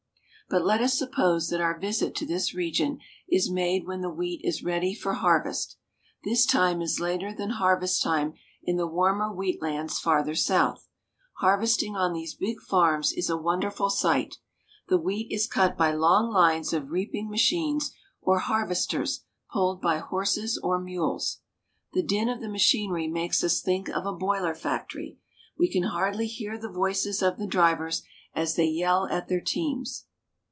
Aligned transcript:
But 0.49 0.65
let 0.65 0.81
us 0.81 0.99
suppose 0.99 1.47
that 1.47 1.61
our 1.61 1.79
visit 1.79 2.13
to 2.15 2.25
this 2.25 2.53
region 2.53 2.99
is 3.29 3.49
made 3.49 3.87
when 3.87 4.01
the 4.01 4.09
wheat 4.09 4.41
is 4.43 4.65
ready 4.65 4.93
for 4.93 5.13
harvest. 5.13 5.77
This 6.25 6.45
time 6.45 6.81
is 6.81 6.99
later 6.99 7.33
than 7.33 7.51
harvest 7.51 8.03
time 8.03 8.33
in 8.61 8.75
the 8.75 8.85
warmer 8.85 9.31
wheat 9.33 9.61
lands 9.61 9.97
farther 9.99 10.35
south. 10.35 10.89
Harvesting 11.37 11.95
on 11.95 12.11
these 12.11 12.33
big 12.35 12.59
farms 12.59 13.13
is 13.13 13.29
a 13.29 13.37
wonderful 13.37 13.89
sight. 13.89 14.39
The 14.89 14.97
wheat 14.97 15.31
is 15.31 15.47
cut 15.47 15.77
by 15.77 15.93
long 15.93 16.29
lines 16.33 16.73
of 16.73 16.91
reaping 16.91 17.29
machines, 17.29 17.93
or 18.21 18.39
harvest 18.39 18.93
ers, 18.93 19.23
pulled 19.53 19.81
by 19.81 19.99
horses 19.99 20.57
or 20.61 20.77
mules. 20.81 21.39
The 21.93 22.03
din 22.03 22.27
of 22.27 22.41
the 22.41 22.49
machinery 22.49 23.07
WHEAT 23.09 23.17
HARVEST. 23.39 23.65
167 23.65 23.83
makes 23.85 23.89
us 23.89 23.89
think 23.89 23.89
of 23.89 24.05
a 24.05 24.19
boiler 24.19 24.53
factory. 24.53 25.17
We 25.57 25.71
can 25.71 25.83
hardly 25.83 26.27
hear 26.27 26.57
the 26.57 26.67
voices 26.67 27.21
of 27.21 27.37
the 27.37 27.47
drivers 27.47 28.03
as 28.35 28.55
they 28.57 28.67
yell 28.67 29.07
at 29.07 29.29
their 29.29 29.39
teams. 29.39 30.07